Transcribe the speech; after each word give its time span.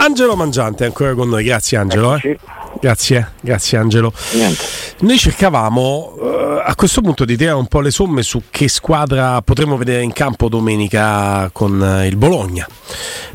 Angelo 0.00 0.36
Mangiante 0.36 0.84
è 0.84 0.86
ancora 0.86 1.14
con 1.14 1.28
noi, 1.28 1.44
grazie 1.44 1.76
Angelo. 1.76 2.14
eh. 2.22 2.38
Grazie, 2.80 3.32
grazie 3.40 3.78
Angelo. 3.78 4.12
Noi 5.00 5.18
cercavamo 5.18 6.16
eh, 6.20 6.62
a 6.64 6.74
questo 6.76 7.00
punto 7.00 7.24
di 7.24 7.36
tirare 7.36 7.56
un 7.56 7.66
po' 7.66 7.80
le 7.80 7.90
somme 7.90 8.22
su 8.22 8.44
che 8.50 8.68
squadra 8.68 9.42
potremmo 9.42 9.76
vedere 9.76 10.02
in 10.02 10.12
campo 10.12 10.48
domenica 10.48 11.50
con 11.52 11.82
eh, 11.82 12.06
il 12.06 12.16
Bologna. 12.16 12.66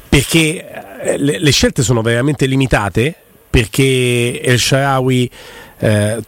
Perché 0.08 1.02
eh, 1.02 1.18
le, 1.18 1.40
le 1.40 1.52
scelte 1.52 1.84
sono 1.84 2.02
veramente 2.02 2.46
limitate, 2.46 3.14
perché 3.50 4.40
El 4.42 4.60
Sharawi, 4.60 5.30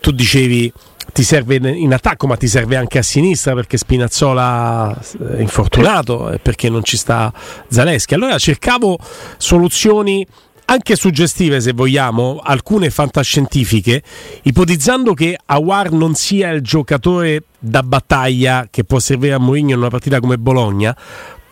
tu 0.01 0.11
dicevi 0.11 0.71
ti 1.15 1.23
serve 1.23 1.55
in 1.55 1.93
attacco 1.93 2.27
ma 2.27 2.35
ti 2.35 2.45
serve 2.45 2.75
anche 2.75 2.97
a 2.97 3.01
sinistra 3.01 3.53
perché 3.53 3.77
Spinazzola 3.77 4.99
è 5.37 5.39
infortunato 5.39 6.29
e 6.29 6.39
perché 6.39 6.67
non 6.69 6.83
ci 6.83 6.97
sta 6.97 7.31
Zaleschi. 7.69 8.13
Allora 8.13 8.37
cercavo 8.37 8.99
soluzioni 9.37 10.27
anche 10.65 10.97
suggestive 10.97 11.61
se 11.61 11.71
vogliamo, 11.71 12.41
alcune 12.43 12.89
fantascientifiche, 12.89 14.03
ipotizzando 14.41 15.13
che 15.13 15.39
Awar 15.45 15.93
non 15.93 16.15
sia 16.15 16.49
il 16.49 16.59
giocatore 16.61 17.43
da 17.59 17.81
battaglia 17.81 18.67
che 18.69 18.83
può 18.83 18.99
servire 18.99 19.35
a 19.35 19.39
Mourinho 19.39 19.71
in 19.71 19.77
una 19.77 19.89
partita 19.89 20.19
come 20.19 20.37
Bologna, 20.37 20.93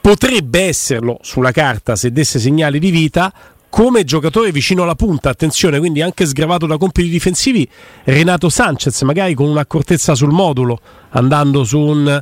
potrebbe 0.01 0.63
esserlo 0.63 1.19
sulla 1.21 1.51
carta 1.51 1.95
se 1.95 2.11
desse 2.11 2.37
segnali 2.37 2.79
di 2.79 2.91
vita 2.91 3.31
come 3.73 4.03
giocatore 4.03 4.51
vicino 4.51 4.83
alla 4.83 4.93
punta, 4.93 5.31
attenzione, 5.31 5.79
quindi 5.79 6.03
anche 6.03 6.27
sgravato 6.27 6.67
da 6.67 6.77
compiti 6.77 7.09
difensivi, 7.09 7.67
Renato 8.03 8.47
Sanchez, 8.47 9.01
magari 9.01 9.33
con 9.33 9.49
un'accortezza 9.49 10.13
sul 10.13 10.29
modulo, 10.29 10.79
andando 11.09 11.63
su 11.63 11.79
un 11.79 12.21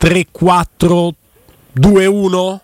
3-4-2-1, 0.00 2.58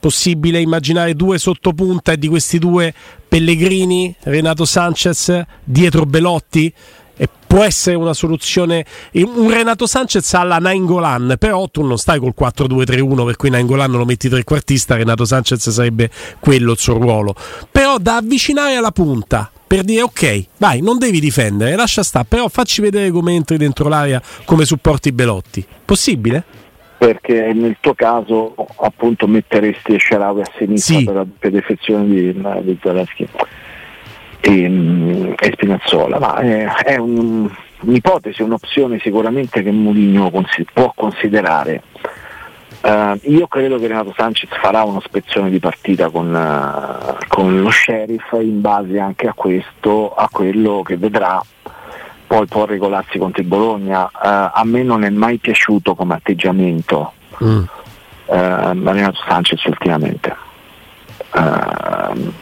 possibile 0.00 0.58
immaginare 0.58 1.14
due 1.14 1.36
sottopunta 1.36 2.12
e 2.12 2.16
di 2.16 2.28
questi 2.28 2.58
due 2.58 2.94
Pellegrini, 3.28 4.16
Renato 4.22 4.64
Sanchez, 4.64 5.44
dietro 5.62 6.06
Belotti? 6.06 6.72
Può 7.50 7.64
essere 7.64 7.96
una 7.96 8.14
soluzione. 8.14 8.84
Un 9.14 9.50
Renato 9.50 9.84
Sanchez 9.84 10.34
alla 10.34 10.58
Nainggolan, 10.58 11.34
però 11.36 11.66
tu 11.66 11.82
non 11.82 11.98
stai 11.98 12.20
col 12.20 12.32
4-2-3-1, 12.38 13.24
per 13.26 13.34
cui 13.34 13.50
Nainggolan 13.50 13.90
lo 13.90 14.04
metti 14.04 14.28
trequartista, 14.28 14.94
Renato 14.94 15.24
Sanchez 15.24 15.68
sarebbe 15.68 16.10
quello 16.38 16.70
il 16.70 16.78
suo 16.78 16.96
ruolo. 16.98 17.34
Però 17.68 17.98
da 17.98 18.18
avvicinare 18.18 18.76
alla 18.76 18.92
punta 18.92 19.50
per 19.66 19.82
dire 19.82 20.02
ok, 20.02 20.44
vai, 20.58 20.80
non 20.80 20.98
devi 20.98 21.18
difendere, 21.18 21.74
lascia 21.74 22.04
stare, 22.04 22.26
però 22.28 22.46
facci 22.46 22.80
vedere 22.82 23.10
come 23.10 23.34
entri 23.34 23.56
dentro 23.56 23.88
l'area, 23.88 24.22
come 24.44 24.64
supporti 24.64 25.10
Belotti. 25.10 25.66
Possibile? 25.84 26.44
Perché 26.98 27.52
nel 27.52 27.78
tuo 27.80 27.94
caso 27.94 28.54
appunto 28.76 29.26
metteresti 29.26 29.98
Sharawi 29.98 30.42
a 30.42 30.50
sinistra 30.56 30.98
Sì. 30.98 31.04
per 31.04 31.14
la 31.14 31.26
defezione 31.50 32.06
di, 32.06 32.32
di 32.62 32.78
Zaleschi 32.80 33.28
e, 34.40 34.68
mm, 34.68 35.32
e 35.38 35.50
Spinazzola, 35.52 36.18
ma 36.18 36.36
è, 36.36 36.64
è 36.66 36.96
un- 36.96 37.48
un'ipotesi, 37.80 38.42
un'opzione 38.42 38.98
sicuramente 38.98 39.62
che 39.62 39.70
Mourinho 39.70 40.30
consi- 40.30 40.66
può 40.72 40.92
considerare. 40.94 41.82
Eh, 42.82 43.20
io 43.24 43.46
credo 43.46 43.78
che 43.78 43.86
Renato 43.88 44.12
Sanchez 44.16 44.48
farà 44.60 44.82
un'ispezione 44.84 45.50
di 45.50 45.58
partita 45.58 46.08
con, 46.10 46.34
eh, 46.34 47.26
con 47.28 47.60
lo 47.60 47.70
sheriff 47.70 48.32
in 48.40 48.60
base 48.60 48.98
anche 48.98 49.26
a 49.28 49.34
questo, 49.34 50.14
a 50.14 50.28
quello 50.30 50.82
che 50.82 50.96
vedrà 50.96 51.42
poi 52.26 52.46
può 52.46 52.64
regolarsi 52.64 53.18
contro 53.18 53.42
il 53.42 53.48
Bologna. 53.48 54.06
Eh, 54.06 54.10
a 54.22 54.62
me 54.64 54.82
non 54.82 55.02
è 55.04 55.10
mai 55.10 55.38
piaciuto 55.38 55.94
come 55.94 56.14
atteggiamento 56.14 57.12
Mm. 57.42 57.62
eh, 58.26 58.72
Renato 58.72 59.18
Sanchez 59.26 59.64
ultimamente. 59.64 60.34
Ehm, 61.34 62.32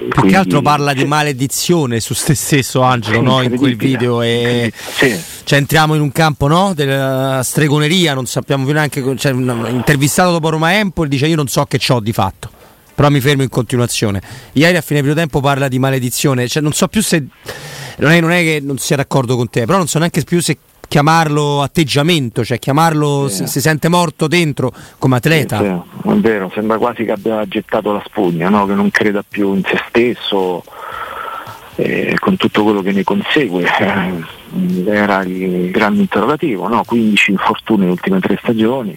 Più 0.00 0.08
quindi- 0.08 0.30
che 0.30 0.36
altro 0.36 0.62
parla 0.62 0.94
di 0.94 1.04
maledizione 1.04 2.00
su 2.00 2.14
se 2.14 2.34
stesso 2.34 2.80
Angelo 2.80 3.20
no? 3.20 3.42
in 3.42 3.54
quel 3.56 3.76
video 3.76 4.22
e 4.22 4.72
Sì. 4.74 5.14
cioè, 5.44 5.58
entriamo 5.58 5.94
in 5.94 6.00
un 6.00 6.10
campo 6.10 6.46
no? 6.46 6.72
della 6.74 7.42
stregoneria 7.44 8.14
non 8.14 8.24
sappiamo 8.24 8.64
più 8.64 8.72
neanche 8.72 9.02
cioè, 9.18 9.32
intervistato 9.32 10.30
dopo 10.32 10.48
Roma 10.48 10.74
Empoli 10.74 11.10
dice 11.10 11.26
io 11.26 11.36
non 11.36 11.48
so 11.48 11.64
che 11.66 11.78
c'ho 11.78 12.00
di 12.00 12.12
fatto 12.14 12.50
però 12.94 13.10
mi 13.10 13.20
fermo 13.20 13.42
in 13.42 13.50
continuazione 13.50 14.22
ieri 14.52 14.78
a 14.78 14.80
fine 14.80 15.00
primo 15.00 15.14
tempo 15.14 15.40
parla 15.40 15.68
di 15.68 15.78
maledizione 15.78 16.48
cioè, 16.48 16.62
non 16.62 16.72
so 16.72 16.88
più 16.88 17.02
se 17.02 17.22
non 17.98 18.10
è, 18.10 18.20
non 18.20 18.30
è 18.30 18.42
che 18.42 18.60
non 18.62 18.78
sia 18.78 18.96
d'accordo 18.96 19.36
con 19.36 19.50
te 19.50 19.66
però 19.66 19.76
non 19.76 19.86
so 19.86 19.98
neanche 19.98 20.22
più 20.22 20.40
se 20.40 20.56
chiamarlo 20.90 21.62
atteggiamento 21.62 22.44
cioè 22.44 22.58
chiamarlo 22.58 23.28
Sì. 23.28 23.36
se 23.36 23.46
si 23.46 23.60
sente 23.60 23.88
morto 23.88 24.26
dentro 24.26 24.72
come 24.98 25.16
atleta 25.16 25.58
Sì, 25.58 26.08
è 26.08 26.14
vero, 26.14 26.50
sembra 26.52 26.78
quasi 26.78 27.04
che 27.04 27.12
abbia 27.12 27.46
gettato 27.46 27.92
la 27.92 28.02
spugna, 28.04 28.48
no? 28.48 28.66
che 28.66 28.74
non 28.74 28.90
creda 28.90 29.22
più 29.26 29.54
in 29.54 29.62
se 29.62 29.80
stesso, 29.86 30.64
eh, 31.76 32.16
con 32.18 32.36
tutto 32.36 32.64
quello 32.64 32.82
che 32.82 32.90
ne 32.90 33.04
consegue. 33.04 33.64
Eh, 33.78 34.90
era 34.90 35.22
il 35.22 35.70
grande 35.70 36.00
interrogativo, 36.00 36.66
no? 36.66 36.82
15 36.84 37.30
infortuni 37.30 37.80
nelle 37.80 37.92
ultime 37.92 38.18
tre 38.18 38.36
stagioni. 38.42 38.96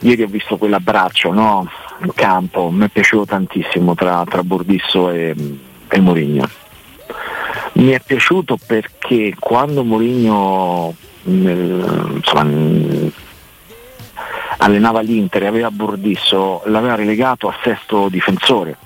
Ieri 0.00 0.22
ho 0.22 0.26
visto 0.26 0.58
quell'abbraccio 0.58 1.32
no? 1.32 1.66
in 2.02 2.12
campo, 2.14 2.68
mi 2.70 2.84
è 2.84 2.88
piaciuto 2.88 3.24
tantissimo 3.24 3.94
tra, 3.94 4.22
tra 4.28 4.42
Bordisso 4.42 5.10
e, 5.10 5.34
e 5.88 6.00
Mourinho. 6.00 6.46
Mi 7.74 7.90
è 7.90 8.00
piaciuto 8.00 8.56
perché 8.64 9.34
quando 9.38 9.82
Mourinho 9.82 10.94
insomma, 11.24 12.44
mh, 12.44 13.12
allenava 14.58 15.00
l'Inter 15.00 15.42
e 15.42 15.46
aveva 15.46 15.70
Bordisso, 15.70 16.62
l'aveva 16.66 16.94
relegato 16.94 17.48
a 17.48 17.56
sesto 17.62 18.08
difensore. 18.08 18.76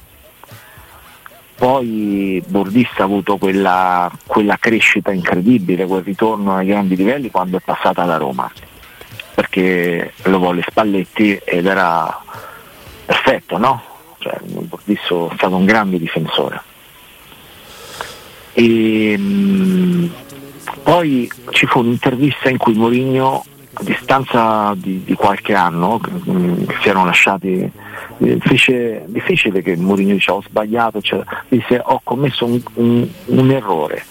Poi 1.54 2.42
Bordista 2.46 3.02
ha 3.02 3.06
avuto 3.06 3.36
quella, 3.36 4.10
quella 4.26 4.56
crescita 4.58 5.10
incredibile, 5.10 5.86
quel 5.86 6.04
ritorno 6.04 6.54
ai 6.54 6.66
grandi 6.66 6.94
livelli 6.94 7.30
quando 7.30 7.56
è 7.56 7.60
passata 7.60 8.04
da 8.04 8.16
Roma, 8.16 8.50
perché 9.34 10.12
lo 10.22 10.38
volle 10.38 10.64
Spalletti 10.66 11.40
ed 11.44 11.66
era 11.66 12.22
perfetto, 13.04 13.58
no? 13.58 13.82
Cioè, 14.18 14.38
Bordisso 14.42 15.30
è 15.30 15.34
stato 15.34 15.56
un 15.56 15.64
grande 15.64 15.98
difensore. 15.98 16.62
E, 18.58 19.16
mh, 19.16 20.10
poi 20.82 21.30
ci 21.50 21.66
fu 21.66 21.78
un'intervista 21.78 22.48
in 22.48 22.56
cui 22.56 22.72
Mourinho 22.72 23.44
a 23.74 23.82
distanza 23.84 24.74
di, 24.76 25.04
di 25.04 25.14
qualche 25.14 25.54
anno 25.54 26.00
che 26.00 26.10
mm, 26.10 26.64
si 26.80 26.88
erano 26.88 27.04
lasciati 27.04 27.70
difficile, 28.16 29.04
difficile 29.06 29.62
che 29.62 29.76
Mourinho 29.76 30.14
dice 30.14 30.32
ho 30.32 30.42
sbagliato, 30.42 31.00
cioè, 31.00 31.22
disse 31.46 31.80
ho 31.84 32.00
commesso 32.02 32.46
un, 32.46 32.60
un, 32.74 33.08
un 33.26 33.50
errore 33.52 34.04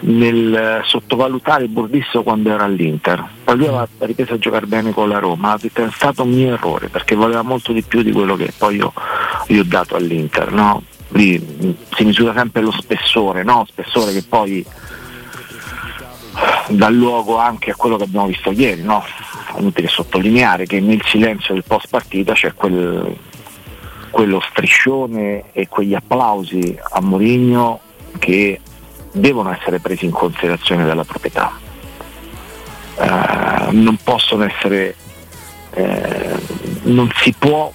nel 0.00 0.82
sottovalutare 0.84 1.66
Burdisso 1.68 2.22
quando 2.22 2.50
era 2.50 2.64
all'Inter. 2.64 3.24
Poi 3.44 3.56
lui 3.56 3.66
aveva 3.66 3.88
ripreso 4.00 4.34
a 4.34 4.38
giocare 4.38 4.66
bene 4.66 4.92
con 4.92 5.08
la 5.08 5.18
Roma, 5.18 5.58
è 5.58 5.88
stato 5.90 6.22
un 6.22 6.32
mio 6.32 6.52
errore 6.52 6.88
perché 6.88 7.14
voleva 7.14 7.40
molto 7.40 7.72
di 7.72 7.82
più 7.82 8.02
di 8.02 8.12
quello 8.12 8.36
che 8.36 8.52
poi 8.56 8.76
io 8.76 8.92
gli 9.46 9.58
ho 9.58 9.64
dato 9.64 9.96
all'Inter. 9.96 10.52
No? 10.52 10.82
Lì 11.10 11.76
si 11.92 12.04
misura 12.04 12.32
sempre 12.34 12.62
lo 12.62 12.70
spessore, 12.70 13.42
no? 13.42 13.66
spessore 13.68 14.12
che 14.12 14.22
poi 14.22 14.64
dà 16.68 16.88
luogo 16.88 17.36
anche 17.36 17.70
a 17.70 17.74
quello 17.74 17.96
che 17.96 18.04
abbiamo 18.04 18.26
visto 18.26 18.50
ieri. 18.50 18.82
No? 18.82 19.04
È 19.54 19.58
inutile 19.58 19.88
sottolineare 19.88 20.66
che 20.66 20.80
nel 20.80 21.02
silenzio 21.04 21.54
del 21.54 21.64
post 21.66 21.88
partita 21.88 22.32
c'è 22.34 22.54
quel, 22.54 23.16
quello 24.10 24.40
striscione 24.50 25.52
e 25.52 25.68
quegli 25.68 25.94
applausi 25.94 26.78
a 26.90 27.00
Mourinho 27.00 27.80
che 28.18 28.60
devono 29.12 29.52
essere 29.52 29.80
presi 29.80 30.04
in 30.04 30.10
considerazione 30.12 30.84
dalla 30.84 31.04
proprietà. 31.04 31.52
Uh, 32.96 33.70
non 33.70 33.98
possono 34.02 34.44
essere, 34.44 34.94
eh, 35.70 36.38
non 36.82 37.10
si 37.16 37.32
può 37.36 37.72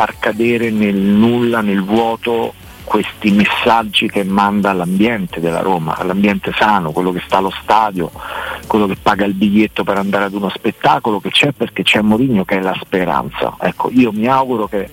far 0.00 0.18
cadere 0.18 0.70
nel 0.70 0.96
nulla, 0.96 1.60
nel 1.60 1.84
vuoto 1.84 2.54
questi 2.84 3.32
messaggi 3.32 4.08
che 4.08 4.24
manda 4.24 4.70
all'ambiente 4.70 5.40
della 5.40 5.60
Roma, 5.60 5.94
all'ambiente 5.94 6.52
sano, 6.58 6.90
quello 6.90 7.12
che 7.12 7.20
sta 7.26 7.36
allo 7.36 7.52
stadio, 7.60 8.10
quello 8.66 8.86
che 8.86 8.96
paga 8.96 9.26
il 9.26 9.34
biglietto 9.34 9.84
per 9.84 9.98
andare 9.98 10.24
ad 10.24 10.32
uno 10.32 10.48
spettacolo, 10.48 11.20
che 11.20 11.28
c'è 11.28 11.52
perché 11.52 11.82
c'è 11.82 12.00
Mourinho 12.00 12.46
che 12.46 12.56
è 12.56 12.60
la 12.62 12.74
speranza. 12.80 13.56
Ecco, 13.60 13.90
io 13.92 14.10
mi 14.10 14.26
auguro 14.26 14.68
che 14.68 14.88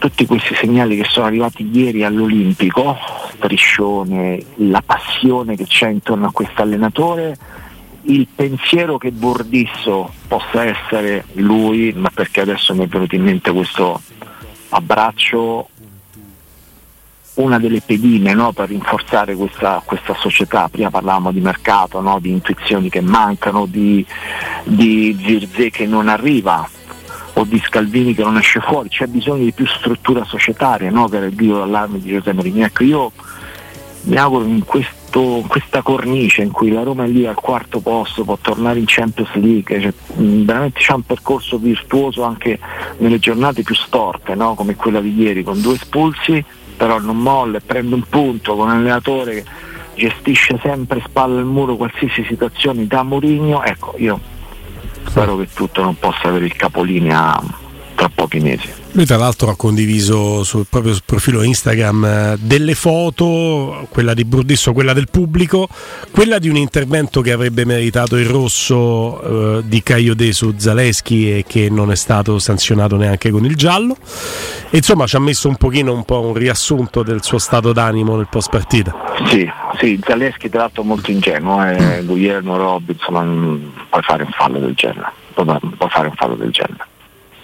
tutti 0.00 0.26
questi 0.26 0.56
segnali 0.56 0.96
che 0.96 1.06
sono 1.08 1.26
arrivati 1.26 1.70
ieri 1.72 2.02
all'Olimpico, 2.02 2.96
striscione, 3.34 4.42
la 4.56 4.82
passione 4.84 5.54
che 5.54 5.66
c'è 5.66 5.88
intorno 5.88 6.26
a 6.26 6.32
questo 6.32 6.62
allenatore, 6.62 7.36
il 8.02 8.26
pensiero 8.34 8.98
che 8.98 9.10
Bordisso 9.10 10.12
possa 10.26 10.64
essere 10.64 11.24
lui, 11.32 11.92
ma 11.94 12.10
perché 12.12 12.40
adesso 12.40 12.74
mi 12.74 12.84
è 12.84 12.86
venuto 12.86 13.14
in 13.14 13.22
mente 13.22 13.52
questo 13.52 14.00
abbraccio, 14.70 15.68
una 17.34 17.58
delle 17.58 17.80
pedine 17.80 18.34
no, 18.34 18.52
per 18.52 18.68
rinforzare 18.68 19.34
questa, 19.34 19.82
questa, 19.84 20.14
società. 20.14 20.68
Prima 20.68 20.90
parlavamo 20.90 21.32
di 21.32 21.40
mercato, 21.40 22.00
no, 22.00 22.18
di 22.18 22.30
intuizioni 22.30 22.88
che 22.88 23.00
mancano, 23.00 23.66
di, 23.66 24.04
di 24.64 25.16
Zirze 25.20 25.70
che 25.70 25.86
non 25.86 26.08
arriva 26.08 26.68
o 27.34 27.44
di 27.44 27.62
Scalvini 27.64 28.14
che 28.14 28.24
non 28.24 28.36
esce 28.36 28.60
fuori, 28.60 28.88
c'è 28.88 29.06
bisogno 29.06 29.44
di 29.44 29.52
più 29.52 29.66
struttura 29.66 30.24
societaria 30.24 30.90
no? 30.90 31.08
per 31.08 31.22
il 31.22 31.34
grido 31.34 31.58
d'allarme 31.58 32.00
di 32.00 32.08
Giuseppe 32.08 32.32
Mourinho. 32.32 32.64
Ecco, 32.64 32.82
io 32.82 33.12
mi 34.02 34.16
auguro 34.16 34.44
in, 34.44 34.64
questo, 34.64 34.94
questa 35.46 35.82
cornice 35.82 36.42
in 36.42 36.50
cui 36.50 36.70
la 36.70 36.82
Roma 36.82 37.04
è 37.04 37.08
lì 37.08 37.26
al 37.26 37.34
quarto 37.34 37.80
posto, 37.80 38.24
può 38.24 38.36
tornare 38.40 38.78
in 38.78 38.84
Champions 38.86 39.32
League, 39.34 39.80
cioè, 39.80 39.92
veramente 40.16 40.80
c'è 40.80 40.92
un 40.92 41.02
percorso 41.02 41.58
virtuoso 41.58 42.22
anche 42.22 42.58
nelle 42.98 43.18
giornate 43.18 43.62
più 43.62 43.74
storte, 43.74 44.34
no? 44.34 44.54
come 44.54 44.74
quella 44.76 45.00
di 45.00 45.14
ieri, 45.14 45.42
con 45.42 45.60
due 45.60 45.74
espulsi, 45.74 46.44
però 46.76 46.98
non 46.98 47.18
molle, 47.18 47.60
prende 47.60 47.94
un 47.94 48.04
punto 48.08 48.56
con 48.56 48.68
un 48.68 48.74
allenatore 48.74 49.34
che 49.34 49.44
gestisce 49.94 50.58
sempre 50.62 51.02
spalle 51.04 51.38
al 51.38 51.46
muro 51.46 51.76
qualsiasi 51.76 52.24
situazione 52.24 52.86
da 52.86 53.02
Mourinho, 53.02 53.62
ecco 53.64 53.94
io 53.98 54.20
spero 55.06 55.36
che 55.36 55.48
tutto 55.52 55.82
non 55.82 55.98
possa 55.98 56.28
avere 56.28 56.44
il 56.44 56.54
capolinea 56.54 57.66
tra 57.98 58.08
pochi 58.14 58.38
mesi. 58.38 58.68
Lui 58.92 59.04
tra 59.04 59.16
l'altro 59.16 59.50
ha 59.50 59.56
condiviso 59.56 60.44
sul 60.44 60.66
proprio 60.70 60.94
profilo 61.04 61.42
Instagram 61.42 62.04
eh, 62.04 62.36
delle 62.38 62.74
foto, 62.74 63.88
quella 63.90 64.14
di 64.14 64.24
Burdisso, 64.24 64.72
quella 64.72 64.92
del 64.92 65.08
pubblico, 65.10 65.68
quella 66.12 66.38
di 66.38 66.48
un 66.48 66.56
intervento 66.56 67.20
che 67.20 67.32
avrebbe 67.32 67.64
meritato 67.64 68.16
il 68.16 68.26
rosso 68.26 69.58
eh, 69.58 69.62
di 69.64 69.82
Caio 69.82 70.14
su 70.32 70.54
Zaleschi 70.56 71.38
e 71.38 71.44
che 71.46 71.68
non 71.70 71.90
è 71.90 71.96
stato 71.96 72.38
sanzionato 72.38 72.96
neanche 72.96 73.30
con 73.30 73.44
il 73.44 73.56
giallo. 73.56 73.96
E 74.70 74.76
insomma 74.76 75.06
ci 75.06 75.16
ha 75.16 75.20
messo 75.20 75.48
un 75.48 75.56
pochino 75.56 75.92
un 75.92 76.04
po' 76.04 76.20
un 76.20 76.34
riassunto 76.34 77.02
del 77.02 77.24
suo 77.24 77.38
stato 77.38 77.72
d'animo 77.72 78.16
nel 78.16 78.28
post 78.30 78.48
partita. 78.50 78.94
Sì, 79.26 79.50
sì, 79.80 79.98
Zaleschi 80.04 80.48
tra 80.48 80.60
l'altro 80.60 80.84
molto 80.84 81.10
ingenuo, 81.10 81.64
eh, 81.64 82.02
Guglielmo 82.04 82.56
Robbi, 82.56 82.92
insomma 82.92 83.22
non 83.22 83.72
puoi 83.90 84.02
fare 84.02 84.22
un 84.22 84.30
fallo 84.30 84.60
del 84.60 84.74
genere, 84.74 85.10
puoi 85.34 85.90
fare 85.90 86.06
un 86.06 86.14
fallo 86.14 86.36
del 86.36 86.50
genere. 86.52 86.86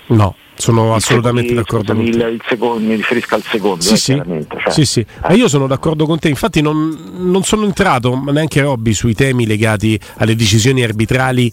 No, 0.06 0.34
sono 0.56 0.94
assolutamente 0.94 1.54
secondo, 1.54 1.62
d'accordo 1.62 1.94
con 1.94 2.10
te. 2.10 2.26
Il 2.26 2.42
secondo, 2.48 2.86
mi 2.86 2.94
riferisco 2.94 3.34
al 3.34 3.42
secondo, 3.42 3.82
sì, 3.82 3.92
eh, 3.92 3.96
sì. 3.96 4.22
Cioè. 4.22 4.72
sì, 4.72 4.84
sì. 4.84 5.06
Eh. 5.28 5.34
io 5.34 5.48
sono 5.48 5.66
d'accordo 5.66 6.06
con 6.06 6.18
te, 6.18 6.28
infatti 6.28 6.60
non, 6.60 7.12
non 7.16 7.42
sono 7.42 7.64
entrato, 7.64 8.14
ma 8.14 8.32
neanche 8.32 8.60
Robby, 8.60 8.92
sui 8.92 9.14
temi 9.14 9.46
legati 9.46 9.98
alle 10.16 10.36
decisioni 10.36 10.82
arbitrali, 10.82 11.50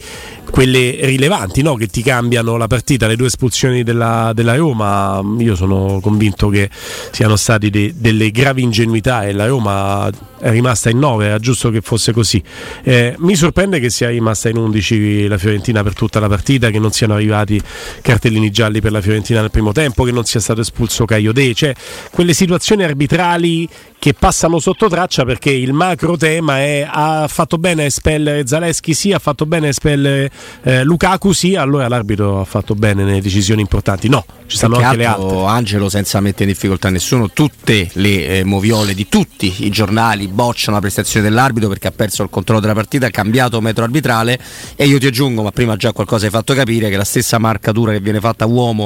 quelle 0.50 0.98
rilevanti, 1.01 1.62
no? 1.62 1.75
che 1.75 1.88
ti 1.88 2.03
cambiano 2.03 2.57
la 2.57 2.68
partita, 2.68 3.07
le 3.07 3.15
due 3.15 3.27
espulsioni 3.27 3.83
della, 3.83 4.31
della 4.33 4.56
Roma. 4.56 5.21
Io 5.39 5.56
sono 5.56 6.00
convinto 6.01 6.50
che 6.50 6.69
siano 7.12 7.36
state 7.36 7.69
de, 7.69 7.94
delle 7.95 8.30
gravi 8.31 8.62
ingenuità 8.62 9.25
e 9.25 9.33
la 9.33 9.47
Roma 9.47 10.09
è 10.42 10.50
rimasta 10.50 10.89
in 10.89 10.97
9, 10.97 11.25
era 11.25 11.39
giusto 11.39 11.69
che 11.69 11.81
fosse 11.81 12.12
così. 12.12 12.42
Eh, 12.83 13.15
mi 13.19 13.36
sorprende 13.36 13.80
che 13.80 13.89
sia 13.89 14.09
rimasta 14.09 14.50
in 14.50 14.57
11 14.57 15.27
la 15.27 15.38
Fiorentina 15.38 15.83
per 15.83 15.94
tutta 15.94 16.19
la 16.19 16.27
partita, 16.27 16.69
che 16.69 16.80
non 16.80 16.92
siano 16.92 17.13
arrivati 17.13 17.62
cartellini 18.01 18.50
gialli 18.51 18.81
per 18.81 18.91
la 18.92 19.02
Fiorentina 19.02 19.42
nel 19.42 19.52
primo 19.52 19.72
tempo, 19.72 20.04
che 20.04 20.12
non 20.12 20.26
sia 20.26 20.40
stato 20.40 20.62
espulso 20.62 21.06
Caio 21.06 21.32
De, 21.32 21.54
cioè 21.54 21.74
quelle 22.12 22.34
situazioni 22.34 22.84
arbitrali 22.84 23.68
che 24.02 24.16
passano 24.16 24.58
sotto 24.58 24.90
traccia 24.90 25.26
perché 25.26 25.52
il 25.52 25.74
macro 25.74 26.18
tema 26.18 26.58
è 26.58 26.90
ha 26.92 27.28
fatto 27.28 27.60
bene 27.60 27.84
a 27.84 27.86
espellere 27.86 28.48
Zaleschi 28.48 28.96
sì, 28.96 29.12
ha 29.12 29.20
fatto 29.20 29.46
bene 29.46 29.68
a 29.68 29.70
espellere 29.70 30.32
eh, 30.64 30.84
Lukaku 30.84 31.34
sì, 31.34 31.54
allora 31.54 31.88
l'arbitro 31.88 32.42
ha 32.42 32.46
fatto 32.46 32.74
bene 32.74 33.04
nelle 33.04 33.22
decisioni 33.22 33.62
importanti. 33.62 34.10
No, 34.10 34.26
ci 34.48 34.58
stanno 34.58 34.78
anche 34.78 34.98
le 34.98 35.06
altre. 35.06 35.46
Angelo 35.46 35.88
senza 35.88 36.20
mettere 36.20 36.46
in 36.46 36.54
difficoltà 36.54 36.90
nessuno, 36.90 37.30
tutte 37.30 37.92
le 37.94 38.40
eh, 38.40 38.44
moviole 38.44 38.96
di 38.96 39.08
tutti 39.08 39.66
i 39.66 39.70
giornali 39.70 40.28
bocciano 40.28 40.78
la 40.78 40.82
prestazione 40.82 41.30
dell'arbitro 41.30 41.70
perché 41.70 41.90
ha 41.90 41.92
perso 41.92 42.24
il 42.24 42.30
controllo 42.32 42.60
della 42.60 42.74
partita, 42.74 43.06
ha 43.06 43.12
cambiato 43.12 43.62
metro 43.62 43.84
arbitrale 43.84 44.40
e 44.76 44.88
io 44.88 44.98
ti 44.98 45.06
aggiungo, 45.06 45.44
ma 45.44 45.52
prima 45.52 45.76
già 45.76 45.92
qualcosa 45.92 46.26
hai 46.26 46.32
fatto 46.32 46.56
capire 46.56 46.90
che 46.90 46.98
la 46.98 47.04
stessa 47.04 47.38
marcatura 47.38 47.92
che 47.92 48.00
viene 48.00 48.20
fatta 48.20 48.48
uomo 48.48 48.81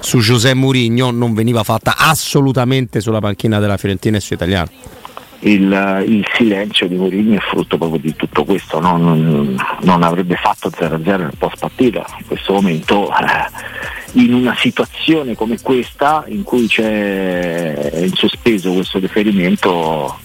su 0.00 0.20
Giuseppe 0.20 0.54
Mourinho 0.54 1.10
non 1.10 1.34
veniva 1.34 1.64
fatta 1.64 1.94
assolutamente 1.96 3.00
sulla 3.00 3.20
panchina 3.20 3.58
della 3.58 3.76
Fiorentina 3.76 4.18
e 4.18 4.20
su 4.20 4.34
Italiano. 4.34 4.70
Il, 5.42 6.04
il, 6.06 6.26
silenzio 6.34 6.86
di 6.86 6.96
Mourinho 6.96 7.36
è 7.36 7.40
frutto 7.40 7.78
proprio 7.78 7.98
di 7.98 8.14
tutto 8.14 8.44
questo, 8.44 8.78
no? 8.78 8.98
non, 8.98 9.56
non, 9.80 10.02
avrebbe 10.02 10.36
fatto 10.36 10.68
0-0 10.68 11.02
nel 11.02 11.32
post 11.38 11.56
partita, 11.58 12.04
in 12.18 12.26
questo 12.26 12.52
momento 12.52 13.08
eh, 13.08 14.20
in 14.20 14.34
una 14.34 14.54
situazione 14.58 15.34
come 15.34 15.58
questa 15.62 16.24
in 16.26 16.42
cui 16.42 16.66
c'è 16.66 18.02
in 18.02 18.12
sospeso 18.12 18.72
questo 18.72 18.98
deferimento 18.98 20.18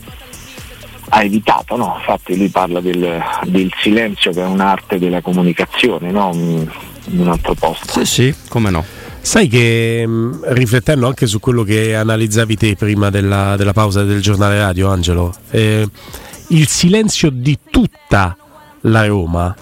ha 1.09 1.23
evitato, 1.23 1.77
no? 1.77 1.95
infatti 1.97 2.35
lui 2.35 2.49
parla 2.49 2.81
del, 2.81 3.23
del, 3.43 3.71
silenzio 3.79 4.31
che 4.31 4.41
è 4.41 4.45
un'arte 4.45 4.97
della 4.97 5.21
comunicazione 5.21 6.11
no? 6.11 6.31
in 6.33 7.19
un 7.19 7.27
altro 7.29 7.53
posto. 7.53 8.03
Sì, 8.03 8.05
sì, 8.05 8.35
come 8.49 8.69
no. 8.69 8.83
Sai 9.25 9.47
che 9.47 10.03
mm, 10.05 10.43
riflettendo 10.49 11.07
anche 11.07 11.25
su 11.25 11.39
quello 11.39 11.63
che 11.63 11.95
analizzavi 11.95 12.55
te 12.55 12.75
prima 12.75 13.09
della, 13.09 13.55
della 13.57 13.73
pausa 13.73 14.03
del 14.03 14.21
giornale 14.21 14.59
radio, 14.59 14.87
Angelo, 14.87 15.33
eh, 15.49 15.89
il 16.49 16.67
silenzio 16.67 17.31
di 17.31 17.57
tutta 17.71 18.37
la 18.81 19.07
Roma 19.07 19.55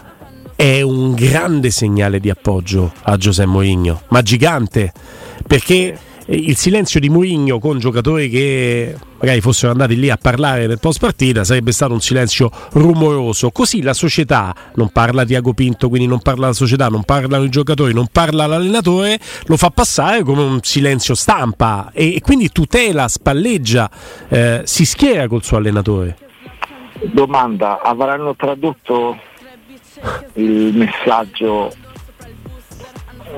è 0.58 0.82
un 0.82 1.14
grande 1.14 1.72
segnale 1.72 2.20
di 2.20 2.30
appoggio 2.30 2.92
a 3.04 3.16
Giuseppe 3.16 3.50
Mourinho, 3.50 4.02
ma 4.10 4.22
gigante, 4.22 4.92
perché 5.48 5.98
il 6.28 6.56
silenzio 6.56 7.00
di 7.00 7.10
Mourinho 7.10 7.60
con 7.60 7.80
giocatori 7.80 8.30
che 8.30 8.96
magari 9.20 9.42
fossero 9.42 9.72
andati 9.72 9.98
lì 9.98 10.10
a 10.10 10.18
parlare 10.18 10.68
nel 10.68 10.80
post 10.80 11.00
partita 11.00 11.44
sarebbe 11.44 11.72
stato 11.72 11.94
un 11.94 12.00
silenzio 12.00 12.50
rumoroso. 12.72 13.52
Così 13.52 13.82
la 13.82 13.94
società 13.94 14.56
non 14.76 14.90
parla 14.90 15.26
Tiago 15.26 15.54
Pinto, 15.54 15.90
quindi 15.90 16.08
non 16.08 16.20
parla 16.20 16.48
la 16.48 16.54
società, 16.54 16.88
non 16.88 17.04
parlano 17.04 17.44
i 17.44 17.50
giocatori, 17.50 17.94
non 17.94 18.08
parla 18.12 18.46
l'allenatore, 18.46 19.20
lo 19.46 19.58
fa 19.58 19.70
passare 19.70 20.24
come 20.24 20.42
un 20.44 20.60
silenzio 20.62 21.16
stampa 21.16 21.92
e, 21.94 22.22
quindi 22.22 22.50
tutela, 22.50 23.08
spalleggia, 23.08 23.90
eh, 24.30 24.62
si 24.64 24.86
schiera 24.86 25.28
col 25.28 25.44
suo 25.44 25.58
allenatore. 25.58 26.18
Domanda, 27.02 27.82
avranno 27.82 28.36
tradotto 28.36 29.18
il 30.34 30.76
messaggio 30.76 31.74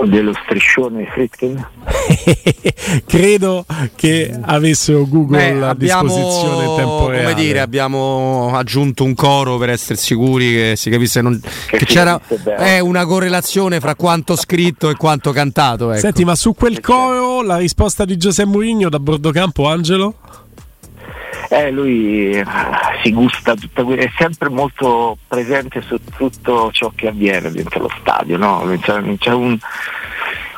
dello 0.04 0.34
striscione 0.44 1.06
Fritkin? 1.06 1.68
Credo 3.05 3.65
che 3.95 4.38
avessero 4.41 5.07
Google 5.07 5.53
Beh, 5.53 5.65
a 5.65 5.74
disposizione 5.74 6.65
in 6.65 6.75
tempo 6.75 7.09
reale. 7.09 7.31
Come 7.31 7.43
dire, 7.43 7.59
abbiamo 7.59 8.51
aggiunto 8.55 9.03
un 9.03 9.13
coro 9.13 9.57
per 9.57 9.69
essere 9.69 9.97
sicuri 9.97 10.51
che 10.51 10.74
si 10.75 10.89
capisse 10.89 11.21
non, 11.21 11.39
che, 11.67 11.77
che 11.77 11.85
c'era 11.85 12.19
eh, 12.59 12.79
una 12.79 13.05
correlazione 13.05 13.79
fra 13.79 13.95
quanto 13.95 14.35
scritto 14.35 14.89
e 14.89 14.95
quanto 14.95 15.31
cantato. 15.31 15.91
Ecco. 15.91 16.00
Senti, 16.00 16.24
ma 16.24 16.35
su 16.35 16.53
quel 16.53 16.79
coro 16.79 17.41
la 17.41 17.57
risposta 17.57 18.05
di 18.05 18.17
Giuseppe 18.17 18.50
Mourinho 18.50 18.89
da 18.89 19.00
Bordocampo, 19.00 19.67
Angelo? 19.67 20.15
Eh, 21.50 21.69
lui 21.71 22.31
eh, 22.31 22.45
si 23.03 23.12
gusta, 23.12 23.53
tutta, 23.55 23.83
è 23.95 24.12
sempre 24.17 24.50
molto 24.50 25.17
presente 25.27 25.81
su 25.81 25.97
tutto 26.15 26.71
ciò 26.71 26.91
che 26.95 27.07
avviene 27.07 27.51
dentro 27.51 27.81
lo 27.81 27.91
stadio. 28.00 28.38
No? 28.38 28.63
C'è, 28.81 29.01
c'è 29.17 29.31
un, 29.31 29.57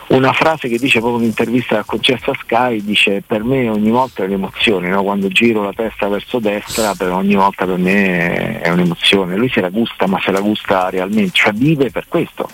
una 0.08 0.32
frase 0.32 0.70
che 0.70 0.78
dice 0.78 1.00
proprio 1.00 1.18
in 1.18 1.24
un'intervista 1.24 1.84
concessa 1.84 2.32
a 2.32 2.38
Sky, 2.42 2.82
dice 2.84 3.22
per 3.26 3.44
me 3.44 3.70
ogni 3.70 3.90
volta 3.90 4.24
è 4.24 4.26
un'emozione, 4.26 4.90
no? 4.90 5.04
quando 5.04 5.28
giro 5.28 5.64
la 5.64 5.74
testa 5.74 6.08
verso 6.08 6.40
destra 6.40 6.94
per 6.96 7.12
ogni 7.12 7.36
volta 7.36 7.66
per 7.66 7.78
me 7.78 8.62
è 8.62 8.70
un'emozione. 8.70 9.36
Lui 9.36 9.50
se 9.50 9.62
la 9.62 9.70
gusta 9.70 10.08
ma 10.08 10.20
se 10.24 10.32
la 10.32 10.40
gusta 10.40 10.90
realmente, 10.90 11.32
cioè 11.34 11.52
vive 11.52 11.92
per 11.92 12.06
questo 12.08 12.50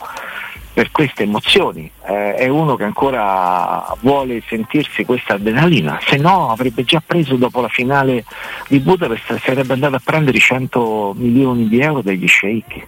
per 0.73 0.89
queste 0.91 1.21
emozioni, 1.23 1.89
eh, 2.07 2.33
è 2.33 2.47
uno 2.47 2.75
che 2.75 2.83
ancora 2.83 3.85
vuole 3.99 4.41
sentirsi 4.47 5.05
questa 5.05 5.35
adrenalina, 5.35 5.99
se 6.03 6.17
no 6.17 6.49
avrebbe 6.49 6.83
già 6.83 7.01
preso 7.05 7.35
dopo 7.35 7.61
la 7.61 7.67
finale 7.67 8.25
di 8.67 8.79
Budapest, 8.79 9.39
sarebbe 9.43 9.73
andato 9.73 9.95
a 9.95 10.01
prendere 10.03 10.35
i 10.35 10.41
100 10.41 11.13
milioni 11.15 11.67
di 11.67 11.79
euro 11.79 12.01
dagli 12.01 12.27
sceicchi. 12.27 12.83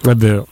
È 0.00 0.14
vero. 0.14 0.46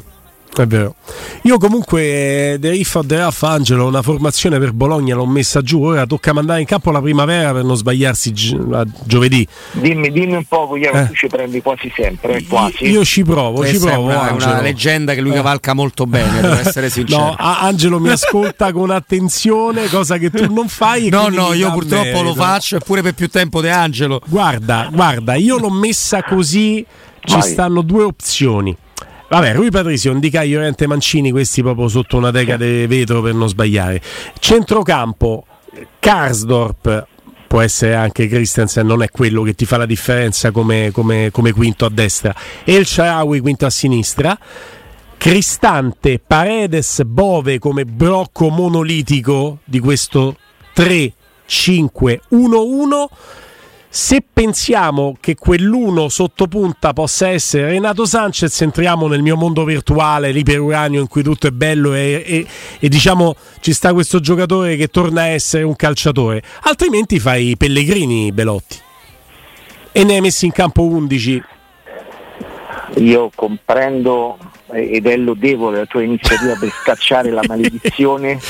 È 0.56 0.66
vero. 0.66 0.94
Io 1.42 1.58
comunque 1.58 2.56
The 2.60 2.72
If 2.72 2.94
of 2.94 3.06
the 3.06 3.16
Raff 3.16 3.42
Angelo, 3.42 3.86
una 3.86 4.02
formazione 4.02 4.58
per 4.58 4.72
Bologna 4.72 5.16
l'ho 5.16 5.26
messa 5.26 5.62
giù, 5.62 5.82
ora 5.82 6.06
tocca 6.06 6.32
mandare 6.32 6.60
in 6.60 6.66
campo 6.66 6.92
la 6.92 7.00
primavera 7.00 7.52
per 7.52 7.64
non 7.64 7.76
sbagliarsi 7.76 8.32
gi- 8.32 8.58
giovedì. 9.04 9.46
Dimmi, 9.72 10.12
dimmi 10.12 10.36
un 10.36 10.44
po', 10.44 10.68
Guglielmo, 10.68 11.00
eh. 11.00 11.06
tu 11.08 11.14
ci 11.14 11.26
prendi 11.26 11.60
quasi 11.60 11.92
sempre, 11.94 12.36
eh, 12.36 12.46
quasi. 12.46 12.84
Io 12.88 13.04
ci 13.04 13.24
provo, 13.24 13.58
Questa 13.58 13.74
ci 13.74 13.84
provo. 13.84 14.10
È 14.10 14.14
una, 14.14 14.32
una, 14.32 14.60
leggenda 14.60 15.14
che 15.14 15.20
lui 15.20 15.32
eh. 15.32 15.36
cavalca 15.36 15.74
molto 15.74 16.06
bene, 16.06 16.40
devo 16.40 16.54
essere 16.54 16.88
sincero. 16.90 17.24
No, 17.24 17.36
Angelo 17.36 17.98
mi 17.98 18.10
ascolta 18.14 18.72
con 18.72 18.90
attenzione, 18.90 19.88
cosa 19.88 20.18
che 20.18 20.30
tu 20.30 20.52
non 20.52 20.68
fai. 20.68 21.08
no, 21.08 21.28
no, 21.28 21.52
io 21.52 21.72
purtroppo 21.72 22.04
merito. 22.04 22.22
lo 22.22 22.34
faccio, 22.34 22.76
eppure 22.76 23.02
per 23.02 23.14
più 23.14 23.28
tempo 23.28 23.60
di 23.60 23.68
Angelo. 23.68 24.20
Guarda, 24.26 24.88
guarda, 24.92 25.34
io 25.34 25.58
l'ho 25.58 25.70
messa 25.70 26.22
così, 26.22 26.84
ci 27.24 27.34
Vai. 27.34 27.42
stanno 27.42 27.82
due 27.82 28.04
opzioni 28.04 28.76
Vabbè, 29.34 29.52
Rui 29.52 29.68
Patricio, 29.68 30.12
Indica 30.12 30.44
Iorente 30.44 30.86
Mancini, 30.86 31.32
questi 31.32 31.60
proprio 31.60 31.88
sotto 31.88 32.16
una 32.16 32.30
teca 32.30 32.56
di 32.56 32.86
vetro 32.86 33.20
per 33.20 33.34
non 33.34 33.48
sbagliare. 33.48 34.00
Centrocampo, 34.38 35.44
Karsdorp, 35.98 37.06
può 37.48 37.60
essere 37.60 37.96
anche 37.96 38.28
Christensen, 38.28 38.86
non 38.86 39.02
è 39.02 39.10
quello 39.10 39.42
che 39.42 39.54
ti 39.54 39.64
fa 39.64 39.76
la 39.76 39.86
differenza 39.86 40.52
come, 40.52 40.92
come, 40.92 41.32
come 41.32 41.50
quinto 41.50 41.84
a 41.84 41.90
destra. 41.90 42.32
El 42.62 42.86
Sharawi 42.86 43.40
quinto 43.40 43.66
a 43.66 43.70
sinistra. 43.70 44.38
Cristante, 45.16 46.20
Paredes, 46.24 47.02
Bove 47.02 47.58
come 47.58 47.84
blocco 47.84 48.50
monolitico 48.50 49.58
di 49.64 49.80
questo 49.80 50.36
3-5-1-1 50.76 53.06
se 53.96 54.24
pensiamo 54.28 55.16
che 55.20 55.36
quell'uno 55.36 56.08
sottopunta 56.08 56.92
possa 56.92 57.28
essere 57.28 57.68
Renato 57.68 58.04
Sanchez, 58.04 58.60
entriamo 58.60 59.06
nel 59.06 59.22
mio 59.22 59.36
mondo 59.36 59.62
virtuale, 59.62 60.32
l'iperuranio 60.32 61.00
in 61.00 61.06
cui 61.06 61.22
tutto 61.22 61.46
è 61.46 61.52
bello 61.52 61.94
e, 61.94 62.24
e, 62.26 62.46
e, 62.80 62.88
diciamo 62.88 63.36
ci 63.60 63.72
sta 63.72 63.92
questo 63.92 64.18
giocatore 64.18 64.74
che 64.74 64.88
torna 64.88 65.20
a 65.20 65.26
essere 65.26 65.62
un 65.62 65.76
calciatore. 65.76 66.42
Altrimenti 66.62 67.20
fai 67.20 67.56
Pellegrini 67.56 68.32
Belotti 68.32 68.78
e 69.92 70.02
ne 70.02 70.14
hai 70.14 70.20
messi 70.20 70.46
in 70.46 70.50
campo 70.50 70.82
11. 70.82 71.42
Io 72.96 73.30
comprendo 73.32 74.36
ed 74.72 75.06
è 75.06 75.16
lodevole 75.16 75.78
la 75.78 75.86
tua 75.86 76.02
iniziativa 76.02 76.56
per 76.58 76.68
scacciare 76.70 77.30
la 77.30 77.42
maledizione, 77.46 78.40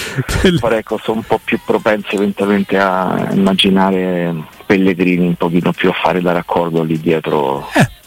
però 0.58 0.74
ecco, 0.74 0.96
sono 0.96 1.18
un 1.18 1.24
po' 1.24 1.38
più 1.44 1.60
propenso 1.62 2.14
eventualmente 2.14 2.78
a 2.78 3.28
immaginare 3.32 4.52
Pellegrini 4.64 5.26
un 5.26 5.34
pochino 5.34 5.72
più 5.72 5.90
a 5.90 5.92
fare 5.92 6.20
da 6.20 6.32
raccordo 6.32 6.82
lì 6.82 6.98
dietro. 6.98 7.68
Eh 7.74 8.02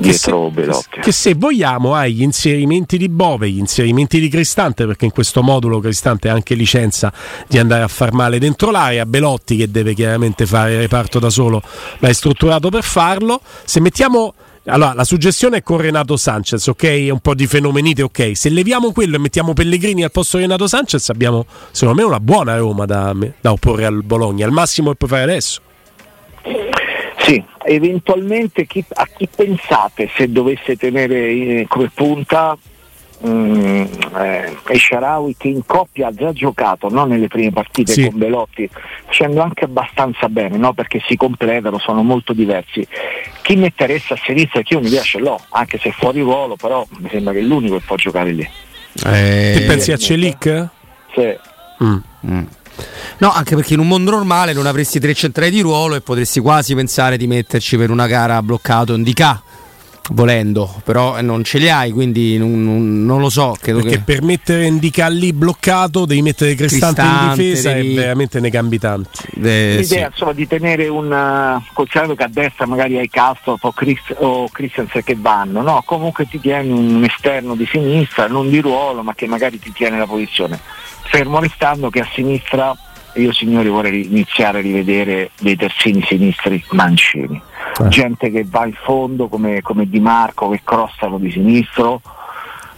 dietro 0.00 0.50
che 0.50 0.54
se, 0.54 0.60
Belotti. 0.60 1.00
Che 1.00 1.12
se 1.12 1.34
vogliamo 1.34 1.94
hai 1.94 2.14
gli 2.14 2.22
inserimenti 2.22 2.96
di 2.96 3.08
Bove, 3.08 3.50
gli 3.50 3.58
inserimenti 3.58 4.18
di 4.18 4.28
Cristante, 4.28 4.86
perché 4.86 5.04
in 5.04 5.10
questo 5.10 5.42
modulo 5.42 5.78
Cristante 5.78 6.28
ha 6.28 6.32
anche 6.32 6.54
licenza 6.54 7.12
di 7.46 7.58
andare 7.58 7.82
a 7.82 7.88
far 7.88 8.12
male 8.12 8.38
dentro 8.38 8.70
l'area, 8.70 9.06
Belotti 9.06 9.56
che 9.56 9.70
deve 9.70 9.94
chiaramente 9.94 10.46
fare 10.46 10.72
il 10.72 10.78
reparto 10.80 11.18
da 11.18 11.30
solo, 11.30 11.62
ma 11.98 12.08
è 12.08 12.12
strutturato 12.12 12.70
per 12.70 12.82
farlo. 12.82 13.40
Se 13.64 13.80
mettiamo 13.80 14.34
allora, 14.66 14.92
la 14.92 15.04
suggestione 15.04 15.58
è 15.58 15.62
con 15.62 15.78
Renato 15.78 16.16
Sanchez, 16.16 16.66
ok? 16.66 17.08
Un 17.10 17.20
po' 17.20 17.34
di 17.34 17.46
fenomenite, 17.46 18.02
ok. 18.02 18.32
Se 18.34 18.50
leviamo 18.50 18.92
quello 18.92 19.16
e 19.16 19.18
mettiamo 19.18 19.54
Pellegrini 19.54 20.04
al 20.04 20.10
posto 20.10 20.36
di 20.36 20.42
Renato 20.42 20.66
Sanchez, 20.66 21.08
abbiamo 21.08 21.46
secondo 21.70 22.00
me 22.00 22.06
una 22.06 22.20
buona 22.20 22.56
Roma 22.56 22.84
da, 22.84 23.14
da 23.40 23.52
opporre 23.52 23.86
al 23.86 24.02
Bologna. 24.04 24.44
Al 24.44 24.52
massimo 24.52 24.90
che 24.90 24.96
puoi 24.96 25.10
fare 25.10 25.22
adesso. 25.22 25.62
Sì, 27.18 27.42
eventualmente 27.64 28.66
chi, 28.66 28.84
a 28.94 29.06
chi 29.06 29.28
pensate 29.34 30.08
se 30.14 30.30
dovesse 30.30 30.76
tenere 30.76 31.66
come 31.68 31.90
punta 31.92 32.56
mm, 33.26 33.84
eh, 34.16 34.56
Esharawi 34.68 35.36
che 35.36 35.48
in 35.48 35.64
coppia 35.66 36.08
ha 36.08 36.12
già 36.12 36.32
giocato 36.32 36.88
no? 36.88 37.04
nelle 37.04 37.28
prime 37.28 37.52
partite 37.52 37.92
sì. 37.92 38.06
con 38.06 38.18
Belotti 38.18 38.68
facendo 39.06 39.42
anche 39.42 39.64
abbastanza 39.64 40.28
bene 40.28 40.56
no? 40.56 40.72
perché 40.72 41.00
si 41.06 41.16
completano, 41.16 41.78
sono 41.78 42.02
molto 42.02 42.32
diversi 42.32 42.86
chi 43.42 43.56
mi 43.56 43.66
interessa 43.66 44.14
a 44.14 44.20
sinistra 44.24 44.62
chi 44.62 44.74
io 44.74 44.80
mi 44.80 44.88
piace 44.88 45.18
l'ho 45.18 45.38
anche 45.50 45.78
se 45.78 45.92
fuori 45.92 46.20
ruolo 46.20 46.56
però 46.56 46.86
mi 46.98 47.08
sembra 47.10 47.32
che 47.32 47.40
è 47.40 47.42
l'unico 47.42 47.76
che 47.76 47.84
può 47.84 47.96
giocare 47.96 48.32
lì 48.32 48.48
eh, 49.04 49.54
ti 49.56 49.64
pensi 49.66 49.92
a 49.92 49.96
Celic? 49.96 50.68
Sì 51.14 51.36
mm. 51.84 51.96
Mm. 52.26 52.44
No, 53.18 53.32
anche 53.32 53.54
perché 53.54 53.74
in 53.74 53.80
un 53.80 53.88
mondo 53.88 54.10
normale 54.10 54.52
non 54.52 54.66
avresti 54.66 55.00
tre 55.00 55.14
centrali 55.14 55.50
di 55.50 55.60
ruolo 55.60 55.94
e 55.94 56.00
potresti 56.00 56.40
quasi 56.40 56.74
pensare 56.74 57.16
di 57.16 57.26
metterci 57.26 57.76
per 57.76 57.90
una 57.90 58.06
gara 58.06 58.42
bloccato 58.42 58.94
un 58.94 59.02
DK 59.02 59.38
volendo, 60.12 60.80
però 60.84 61.18
eh, 61.18 61.22
non 61.22 61.44
ce 61.44 61.58
li 61.58 61.68
hai, 61.68 61.90
quindi 61.92 62.38
non, 62.38 62.64
non, 62.64 63.04
non 63.04 63.20
lo 63.20 63.28
so. 63.28 63.56
Perché 63.60 63.88
che... 63.88 63.98
per 64.00 64.22
mettere 64.22 64.66
Indica 64.66 65.08
lì 65.08 65.32
bloccato 65.32 66.04
devi 66.04 66.22
mettere 66.22 66.54
Cristante, 66.54 67.02
Cristante 67.02 67.42
in 67.42 67.48
difesa 67.48 67.72
devi... 67.72 67.92
e 67.92 67.94
veramente 67.94 68.40
ne 68.40 68.50
cambi 68.50 68.78
tanti. 68.78 69.18
Eh, 69.42 69.76
L'idea 69.78 69.84
sì. 69.84 69.98
insomma, 69.98 70.32
di 70.32 70.46
tenere 70.46 70.88
un 70.88 71.10
uh, 71.10 71.62
considerato 71.72 72.14
che 72.14 72.24
a 72.24 72.28
destra 72.28 72.66
magari 72.66 72.98
hai 72.98 73.08
Castro 73.08 73.58
o, 73.60 73.72
Chris, 73.72 74.00
o 74.16 74.48
Christensen 74.50 75.02
che 75.02 75.16
vanno, 75.18 75.62
no? 75.62 75.82
comunque 75.84 76.26
ti 76.28 76.40
tieni 76.40 76.70
un 76.70 77.04
esterno 77.04 77.54
di 77.54 77.66
sinistra, 77.70 78.26
non 78.26 78.48
di 78.48 78.60
ruolo, 78.60 79.02
ma 79.02 79.14
che 79.14 79.26
magari 79.26 79.58
ti 79.58 79.72
tiene 79.72 79.98
la 79.98 80.06
posizione. 80.06 80.58
Fermo 81.02 81.40
restando 81.40 81.90
che 81.90 82.00
a 82.00 82.08
sinistra 82.12 82.76
io 83.14 83.32
signori 83.32 83.68
vorrei 83.68 84.06
iniziare 84.06 84.58
a 84.58 84.60
rivedere 84.60 85.30
dei 85.40 85.56
terzini 85.56 86.02
sinistri 86.02 86.62
mancini, 86.70 87.40
eh. 87.80 87.88
gente 87.88 88.30
che 88.30 88.44
va 88.48 88.66
in 88.66 88.74
fondo 88.84 89.28
come, 89.28 89.62
come 89.62 89.88
Di 89.88 90.00
Marco 90.00 90.48
che 90.50 90.60
crossano 90.62 91.18
di 91.18 91.30
sinistro. 91.30 92.00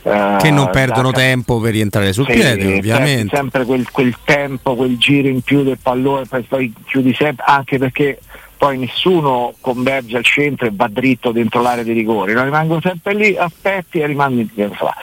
Eh, 0.05 0.37
che 0.41 0.51
non 0.51 0.71
perdono 0.71 1.11
da, 1.11 1.19
tempo 1.19 1.61
per 1.61 1.73
rientrare 1.73 2.13
sul 2.13 2.27
sì, 2.27 2.33
piede, 2.33 2.79
ovviamente. 2.79 3.37
Sempre 3.37 3.65
quel, 3.65 3.91
quel, 3.91 4.17
tempo, 4.25 4.75
quel 4.75 4.97
giro 4.97 5.29
in 5.29 5.43
più 5.43 5.63
del 5.63 5.79
pallone, 5.81 6.25
poi, 6.49 6.73
chiudi 6.87 7.15
sempre, 7.15 7.45
anche 7.47 7.79
perché 7.79 8.19
poi 8.57 8.79
nessuno 8.79 9.55
converge 9.61 10.17
al 10.17 10.25
centro 10.25 10.67
e 10.67 10.71
va 10.73 10.89
dritto 10.89 11.31
dentro 11.31 11.61
l'area 11.61 11.85
di 11.85 11.93
rigore, 11.93 12.33
no? 12.33 12.43
rimangono 12.43 12.81
sempre 12.81 13.15
lì, 13.15 13.37
aspetti 13.37 14.01
e 14.01 14.07
rimani. 14.07 14.49
Insomma 14.55 14.95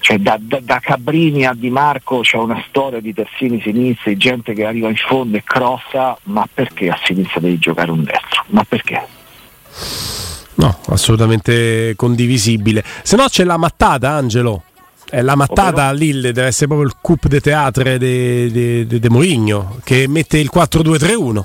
cioè 0.00 0.18
da, 0.18 0.36
da, 0.40 0.58
da, 0.60 0.80
Cabrini 0.80 1.46
a 1.46 1.54
Di 1.54 1.70
Marco 1.70 2.20
c'è 2.20 2.36
una 2.36 2.62
storia 2.68 3.00
di 3.00 3.14
terzini 3.14 3.60
sinistri, 3.60 4.16
gente 4.16 4.54
che 4.54 4.64
arriva 4.64 4.88
in 4.88 4.96
fondo 4.96 5.36
e 5.36 5.42
crossa, 5.44 6.16
ma 6.24 6.46
perché 6.52 6.88
a 6.88 6.98
sinistra 7.04 7.40
devi 7.40 7.58
giocare 7.58 7.90
un 7.90 8.02
destro? 8.02 8.44
Ma 8.48 8.64
perché? 8.64 9.06
No, 10.54 10.78
assolutamente 10.88 11.94
condivisibile. 11.96 12.84
Se 13.02 13.16
no 13.16 13.26
c'è 13.28 13.44
la 13.44 13.56
mattata, 13.56 14.10
Angelo. 14.10 14.64
È 15.08 15.22
la 15.22 15.34
mattata 15.34 15.86
a 15.86 15.92
Lille 15.92 16.32
deve 16.32 16.46
essere 16.46 16.68
proprio 16.68 16.86
il 16.86 16.94
coup 17.00 17.26
de 17.26 17.40
teatre 17.40 17.98
di 17.98 18.48
de, 18.52 18.86
de, 18.86 18.98
de 19.00 19.10
Mourinho 19.10 19.80
che 19.82 20.06
mette 20.06 20.38
il 20.38 20.48
4-2-3-1 20.54 21.42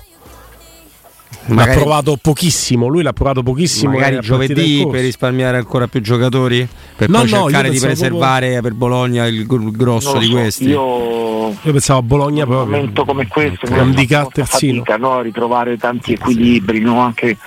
magari, 1.48 1.70
l'ha 1.70 1.82
provato 1.82 2.18
pochissimo. 2.22 2.88
Lui 2.88 3.04
l'ha 3.04 3.14
provato 3.14 3.44
pochissimo. 3.44 3.92
Magari 3.92 4.20
giovedì 4.20 4.88
per 4.90 5.02
risparmiare 5.02 5.58
ancora 5.58 5.88
più 5.88 6.02
giocatori, 6.02 6.68
per 6.96 7.10
no, 7.10 7.20
poi 7.20 7.30
no, 7.30 7.42
cercare 7.44 7.70
di 7.70 7.80
preservare 7.80 8.52
proprio... 8.52 8.62
per 8.62 8.74
Bologna 8.74 9.26
il, 9.26 9.46
grosso 9.46 10.12
so, 10.12 10.18
di 10.18 10.30
questi. 10.30 10.68
Io, 10.68 11.50
io 11.50 11.72
pensavo 11.72 12.00
a 12.00 12.04
Bologna 12.04 12.44
in 12.44 12.50
un 12.50 12.58
momento 12.58 13.06
come 13.06 13.28
questo, 13.28 13.68
un 13.70 13.80
handicap 13.80 14.32
terzino. 14.32 14.84
Fatica, 14.84 14.98
no? 14.98 15.22
ritrovare 15.22 15.78
tanti 15.78 16.14
equilibri, 16.14 16.80
no? 16.80 17.00
anche 17.00 17.38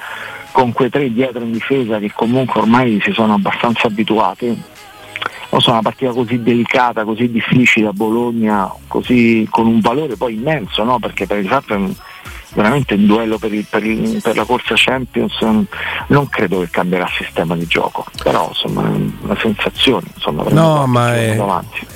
con 0.53 0.73
quei 0.73 0.91
tre 0.91 1.13
dietro 1.13 1.43
in 1.43 1.53
difesa 1.53 1.99
che 1.99 2.11
comunque 2.15 2.61
ormai 2.61 3.01
si 3.03 3.13
sono 3.13 3.35
abbastanza 3.35 3.87
abituati 3.87 4.77
non 5.51 5.61
so, 5.63 5.71
una 5.71 5.83
partita 5.83 6.13
così 6.13 6.43
delicata, 6.43 7.05
così 7.05 7.31
difficile 7.31 7.89
a 7.89 7.93
Bologna, 7.93 8.71
così, 8.87 9.47
con 9.51 9.67
un 9.67 9.81
valore 9.81 10.17
poi 10.17 10.35
immenso, 10.35 10.85
no? 10.85 10.99
perché 10.99 11.27
per 11.27 11.39
il 11.39 11.49
fatto 11.49 11.73
è 11.73 11.77
un, 11.77 11.95
veramente 12.55 12.95
un 12.95 13.07
duello 13.07 13.39
per, 13.39 13.53
il, 13.53 13.67
per, 13.69 13.85
il, 13.85 14.21
per, 14.23 14.37
la 14.37 14.45
corsa 14.45 14.75
Champions 14.77 15.41
non 15.41 16.29
credo 16.29 16.61
che 16.61 16.69
cambierà 16.71 17.05
il 17.05 17.25
sistema 17.25 17.55
di 17.55 17.67
gioco 17.67 18.07
però 18.23 18.49
insomma 18.49 18.83
è 18.87 18.97
una 19.21 19.37
sensazione 19.41 20.07
insomma, 20.15 20.45
no 20.51 20.87
ma 20.87 21.15
è, 21.15 21.39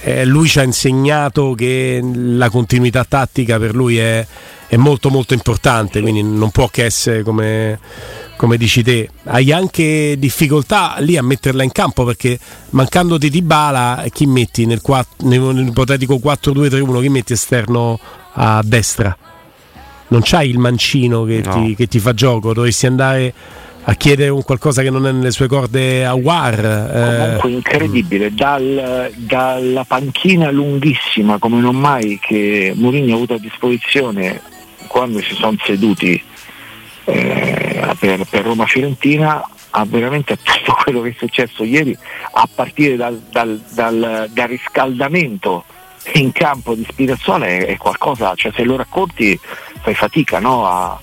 è, 0.00 0.24
lui 0.24 0.48
ci 0.48 0.58
ha 0.58 0.62
insegnato 0.62 1.54
che 1.54 2.00
la 2.02 2.50
continuità 2.50 3.04
tattica 3.04 3.58
per 3.58 3.74
lui 3.74 3.98
è, 3.98 4.26
è 4.66 4.76
molto 4.76 5.10
molto 5.10 5.34
importante 5.34 5.98
sì. 5.98 6.00
quindi 6.02 6.22
non 6.22 6.50
può 6.50 6.68
che 6.68 6.84
essere 6.84 7.22
come 7.22 7.78
come 8.42 8.56
dici 8.56 8.82
te, 8.82 9.08
hai 9.26 9.52
anche 9.52 10.16
difficoltà 10.18 10.96
lì 10.98 11.16
a 11.16 11.22
metterla 11.22 11.62
in 11.62 11.70
campo 11.70 12.02
perché 12.02 12.36
mancando 12.70 13.16
di 13.16 13.30
Dybala 13.30 14.04
chi 14.10 14.26
metti 14.26 14.66
nel, 14.66 14.80
4, 14.80 15.28
nel 15.28 15.68
ipotetico 15.68 16.16
4-2-3-1 16.16 17.00
chi 17.02 17.08
metti 17.08 17.34
esterno 17.34 18.00
a 18.32 18.60
destra? 18.64 19.16
Non 20.12 20.20
c'hai 20.22 20.48
il 20.50 20.58
mancino 20.58 21.24
che, 21.24 21.40
no. 21.44 21.54
ti, 21.54 21.74
che 21.74 21.86
ti 21.86 21.98
fa 21.98 22.12
gioco, 22.14 22.52
dovresti 22.52 22.86
andare 22.86 23.32
a 23.84 23.94
chiedere 23.94 24.28
un 24.28 24.42
qualcosa 24.42 24.82
che 24.82 24.90
non 24.90 25.06
è 25.06 25.12
nelle 25.12 25.30
sue 25.30 25.48
corde 25.48 26.04
a 26.04 26.14
War. 26.14 27.38
Comunque 27.40 27.50
eh. 27.50 27.52
incredibile, 27.52 28.32
Dal, 28.32 29.10
dalla 29.16 29.84
panchina 29.84 30.50
lunghissima 30.50 31.38
come 31.38 31.60
non 31.60 31.76
mai 31.76 32.18
che 32.20 32.72
Mourinho 32.76 33.12
ha 33.12 33.16
avuto 33.16 33.34
a 33.34 33.38
disposizione 33.38 34.40
quando 34.86 35.20
si 35.20 35.34
sono 35.34 35.56
seduti 35.64 36.22
eh, 37.04 37.94
per, 37.98 38.24
per 38.28 38.44
Roma 38.44 38.66
Fiorentina 38.66 39.42
ha 39.70 39.84
veramente 39.86 40.36
tutto 40.42 40.76
quello 40.82 41.00
che 41.00 41.10
è 41.10 41.14
successo 41.16 41.64
ieri 41.64 41.96
a 42.32 42.48
partire 42.52 42.96
dal, 42.96 43.20
dal, 43.30 43.60
dal, 43.72 44.28
dal 44.30 44.48
riscaldamento 44.48 45.64
in 46.14 46.32
campo 46.32 46.74
di 46.74 46.86
Spinazzola 46.88 47.46
è, 47.46 47.66
è, 47.66 47.76
qualcosa, 47.76 48.34
cioè 48.34 48.52
se 48.54 48.64
lo 48.64 48.76
racconti 48.76 49.38
fai 49.82 49.94
fatica 49.94 50.38
no? 50.38 50.66
a, 50.66 51.00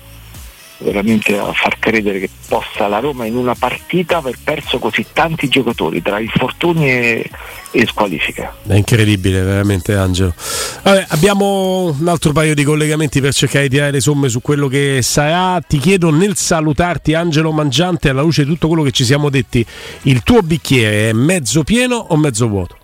veramente 0.78 1.38
a 1.38 1.52
far 1.52 1.78
credere 1.78 2.20
che 2.20 2.30
possa 2.48 2.88
la 2.88 2.98
Roma 2.98 3.26
in 3.26 3.36
una 3.36 3.54
partita 3.54 4.18
aver 4.18 4.36
perso 4.42 4.78
così 4.78 5.06
tanti 5.12 5.48
giocatori 5.48 6.02
tra 6.02 6.18
infortuni 6.18 6.90
e, 6.90 7.30
e 7.70 7.86
squalifiche. 7.86 8.50
È 8.66 8.74
incredibile, 8.74 9.42
veramente 9.42 9.94
Angelo. 9.94 10.34
Vabbè, 10.82 11.06
abbiamo 11.08 11.94
un 11.98 12.08
altro 12.08 12.32
paio 12.32 12.54
di 12.54 12.64
collegamenti 12.64 13.20
per 13.20 13.34
cercare 13.34 13.68
di 13.68 13.74
tirare 13.74 13.92
le 13.92 14.00
somme 14.00 14.28
su 14.28 14.40
quello 14.40 14.68
che 14.68 15.00
sarà. 15.02 15.60
Ti 15.60 15.78
chiedo 15.78 16.10
nel 16.10 16.36
salutarti 16.36 17.14
Angelo 17.14 17.52
Mangiante 17.52 18.08
alla 18.08 18.22
luce 18.22 18.44
di 18.44 18.50
tutto 18.50 18.68
quello 18.68 18.82
che 18.82 18.92
ci 18.92 19.04
siamo 19.04 19.28
detti, 19.30 19.64
il 20.02 20.22
tuo 20.22 20.40
bicchiere 20.40 21.10
è 21.10 21.12
mezzo 21.12 21.62
pieno 21.62 21.96
o 21.96 22.16
mezzo 22.16 22.48
vuoto? 22.48 22.78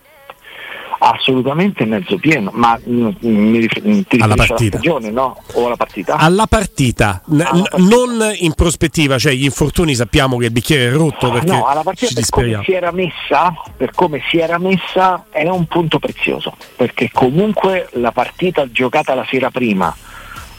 Assolutamente 1.08 1.84
mezzo 1.84 2.18
pieno, 2.18 2.50
ma 2.52 2.76
mm, 2.76 3.10
mi 3.20 3.58
riferisco 3.58 4.24
alla 4.24 4.34
partita. 4.34 4.78
Stagione, 4.78 5.10
no? 5.10 5.40
O 5.52 5.66
alla 5.66 5.76
partita? 5.76 6.16
Alla 6.16 6.46
partita, 6.46 7.22
n- 7.26 7.42
alla 7.42 7.62
partita. 7.62 7.78
non 7.78 8.32
in 8.38 8.54
prospettiva, 8.54 9.16
cioè 9.16 9.32
gli 9.32 9.44
infortuni 9.44 9.94
sappiamo 9.94 10.36
che 10.36 10.46
il 10.46 10.50
bicchiere 10.50 10.88
è 10.88 10.90
rotto 10.92 11.30
perché 11.30 11.52
no, 11.52 11.66
alla 11.66 11.84
partita 11.84 12.08
ci 12.08 12.14
per 12.14 12.28
come 12.28 12.62
si 12.64 12.72
era 12.72 12.90
messa, 12.90 13.54
per 13.76 13.90
come 13.92 14.20
si 14.28 14.38
era 14.38 14.58
messa 14.58 15.26
è 15.30 15.48
un 15.48 15.66
punto 15.66 16.00
prezioso, 16.00 16.56
perché 16.74 17.08
comunque 17.12 17.88
la 17.92 18.10
partita 18.10 18.68
giocata 18.68 19.14
la 19.14 19.26
sera 19.30 19.50
prima 19.52 19.94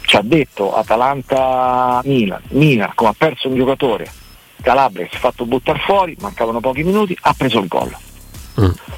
ci 0.01 0.15
ha 0.15 0.21
detto 0.23 0.73
Atalanta-Milan, 0.73 2.41
Milan 2.51 2.91
come 2.95 3.09
ha 3.09 3.15
perso 3.17 3.49
un 3.49 3.57
giocatore, 3.57 4.09
Calabria 4.61 5.07
si 5.09 5.17
è 5.17 5.19
fatto 5.19 5.45
buttare 5.45 5.79
fuori, 5.79 6.15
mancavano 6.21 6.61
pochi 6.61 6.83
minuti, 6.83 7.17
ha 7.19 7.33
preso 7.37 7.59
il 7.59 7.67
gol. 7.67 7.93
Mm 8.61 8.95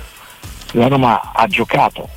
la 0.73 0.87
Roma 0.87 1.31
ha 1.33 1.47
giocato 1.47 2.07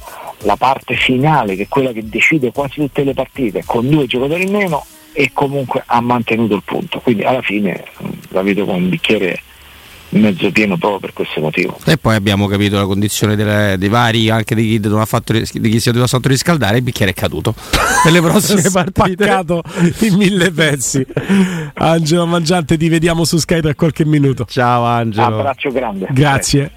la 0.45 0.57
parte 0.57 0.95
finale, 0.95 1.57
che 1.57 1.63
è 1.65 1.69
quella 1.69 1.93
che 1.93 2.09
decide 2.09 2.53
quasi 2.53 2.81
tutte 2.81 3.05
le 3.05 3.15
partite, 3.15 3.63
con 3.65 3.89
due 3.89 4.07
giocatori 4.07 4.45
in 4.45 4.53
meno 4.53 4.85
e 5.13 5.31
comunque 5.33 5.83
ha 5.87 6.01
mantenuto 6.01 6.55
il 6.55 6.63
punto. 6.65 7.01
Quindi 7.01 7.23
alla 7.23 7.43
fine 7.43 7.85
la 8.29 8.43
vedo 8.43 8.65
con 8.65 8.77
un 8.77 8.89
bicchiere 8.89 9.41
mezzo 10.13 10.51
pieno 10.51 10.77
proprio 10.77 11.01
per 11.01 11.13
questo 11.13 11.41
motivo. 11.41 11.79
E 11.87 11.97
poi 11.97 12.15
abbiamo 12.15 12.47
capito 12.47 12.77
la 12.77 12.85
condizione 12.85 13.37
delle, 13.37 13.77
dei 13.79 13.89
vari, 13.89 14.29
anche 14.31 14.55
di 14.55 14.79
chi, 14.79 14.89
fatto, 15.05 15.33
di 15.33 15.71
chi 15.71 15.81
si 15.81 15.89
è 15.89 15.93
dovuto 15.93 16.17
fatto 16.17 16.29
riscaldare, 16.29 16.79
il 16.79 16.83
bicchiere 16.83 17.13
è 17.13 17.15
caduto. 17.15 17.55
per 18.03 18.13
le 18.13 18.21
prossime 18.21 18.63
partite. 18.71 19.31
In 20.01 20.15
mille 20.17 20.51
pezzi. 20.51 21.05
Angelo 21.75 22.27
Mangiante, 22.27 22.77
ti 22.77 22.89
vediamo 22.89 23.25
su 23.25 23.39
Sky 23.39 23.61
tra 23.61 23.75
qualche 23.75 24.05
minuto. 24.05 24.45
Ciao 24.49 24.85
Angelo. 24.85 25.39
Abbraccio 25.39 25.71
grande. 25.71 26.09
Grazie. 26.11 26.71